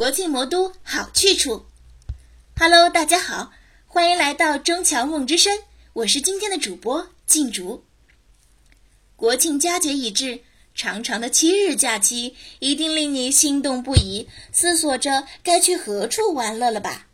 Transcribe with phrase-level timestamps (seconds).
[0.00, 1.66] 国庆魔都好去处。
[2.58, 3.52] Hello，大家好，
[3.86, 5.52] 欢迎来到中桥梦之声，
[5.92, 7.84] 我是今天的主播静竹。
[9.14, 10.40] 国庆佳节已至，
[10.74, 17.06] 长长的七日假期一定令你心动不已，思索着该去何处玩乐了吧？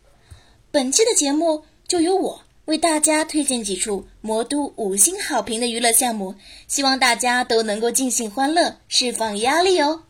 [0.70, 6.36] 本期的节目就由我为大家推荐几处魔都五星好评的娱乐项目，
[6.68, 10.04] 希望大家都能够尽兴欢乐，释放压力哦。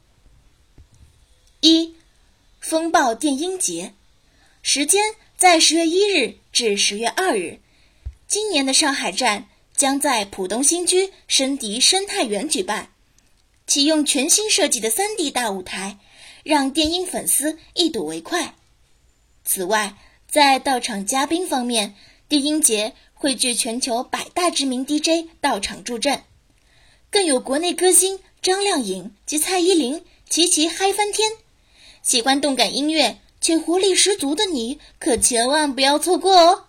[1.63, 1.95] 一
[2.69, 3.95] 风暴电音节，
[4.61, 5.01] 时间
[5.37, 7.61] 在十月一日至十月二日。
[8.27, 12.89] 今年的上海站将在浦东新区申迪生态园举办，
[13.69, 16.01] 启用全新设计的 3D 大舞台，
[16.43, 18.57] 让电音粉丝一睹为快。
[19.45, 19.97] 此外，
[20.29, 21.95] 在到场嘉宾方面，
[22.29, 26.25] 电音节汇聚全球百大知名 DJ 到场助阵，
[27.13, 31.31] 更有国内歌星张靓颖及蔡依林齐齐嗨翻天。
[32.07, 36.67] 喜欢动感音乐且活力十足的你，可千万不要错过哦！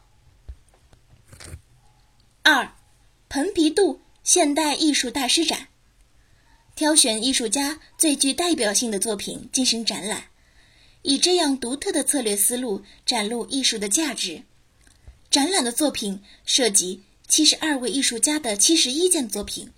[2.41, 2.73] 二，
[3.29, 5.67] 蓬皮杜现代艺术大师展，
[6.75, 10.23] 挑选艺术家最具代表性的作品进行展览，
[11.03, 14.41] 以这样独特的策略思路展露艺术的价值。
[15.29, 19.69] 展览的作品涉及七十二位艺术家的七十一件作品。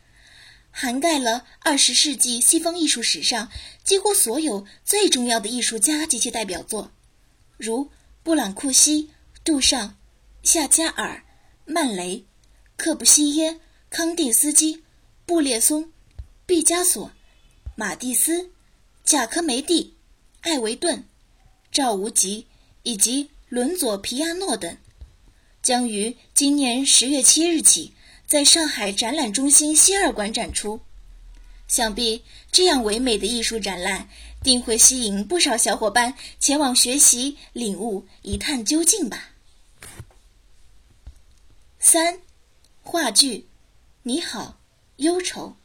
[0.71, 3.49] 涵盖了二十世纪西方艺术史上
[3.83, 6.91] 几乎所有最重要的艺术家及其代表作，
[7.57, 7.91] 如
[8.23, 9.09] 布朗库西、
[9.43, 9.97] 杜尚、
[10.43, 11.25] 夏加尔、
[11.65, 12.25] 曼雷、
[12.77, 13.59] 克布西耶、
[13.89, 14.83] 康定斯基、
[15.25, 15.91] 布列松、
[16.45, 17.11] 毕加索、
[17.75, 18.51] 马蒂斯、
[19.03, 19.95] 贾科梅蒂、
[20.41, 21.05] 艾维顿、
[21.71, 22.47] 赵无极
[22.83, 24.77] 以及伦佐皮亚诺等，
[25.61, 27.93] 将于今年十月七日起。
[28.29, 30.81] 在上海展览中心西二馆展出，
[31.67, 34.07] 想必这样唯美的艺术展览
[34.43, 39.31] 定会吸引不少小伙伴前往学习、领悟、一探究竟吧。
[41.79, 42.19] 三，
[42.83, 43.37] 话剧
[44.03, 44.59] 《你好，
[44.97, 45.55] 忧愁》，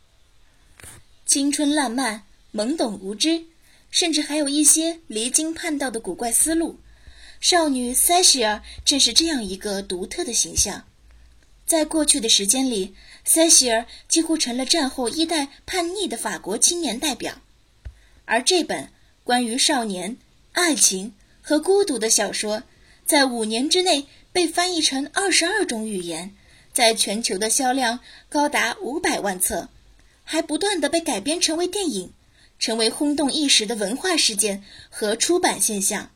[1.26, 2.24] 青春烂漫、
[2.54, 3.44] 懵懂无知，
[3.90, 6.80] 甚至还有一些离经叛道的古怪思路，
[7.42, 10.86] 少女塞西尔正是这样一个独特的形象。
[11.66, 12.94] 在过去的时间里，
[13.24, 17.40] 塞西尔几乎成了战后一代叛逆的法国青年代表。
[18.26, 18.90] 而这本
[19.22, 20.18] 关于少年、
[20.52, 22.62] 爱情和孤独的小说，
[23.06, 26.34] 在五年之内被翻译成二十二种语言，
[26.72, 29.70] 在全球的销量高达五百万册，
[30.22, 32.12] 还不断的被改编成为电影，
[32.58, 36.10] 成为轰动一时的文化事件和出版现象。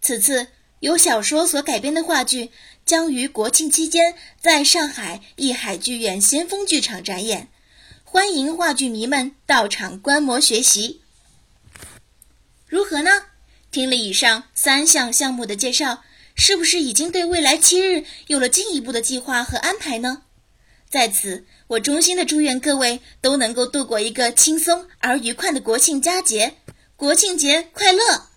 [0.00, 0.48] 此次
[0.80, 2.50] 由小说所改编的话剧。
[2.88, 7.48] 将于国庆期间在上海艺海剧院先锋剧场展演，
[8.02, 11.02] 欢迎话剧迷们到场观摩学习。
[12.66, 13.10] 如何呢？
[13.70, 16.02] 听了以上三项项目的介绍，
[16.34, 20.22] 是不是已经对未来七日有了进一步的计划和安排呢？
[20.88, 26.54] 在此，我衷心的祝愿各位都能够度过一个轻松而愉快的国庆佳节，
[26.96, 28.28] 国庆节快乐！